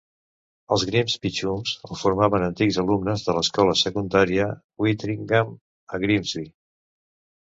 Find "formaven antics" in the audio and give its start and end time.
2.03-2.79